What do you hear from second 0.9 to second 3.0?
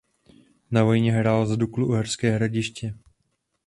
hrál za Duklu Uherské Hradiště.